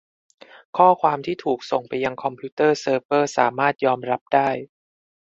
[0.77, 4.49] ข้อความที่ถูกส่งไปยังคอมพิวเตอร์เซิร์ฟเวอร์สามารถยอมรับได้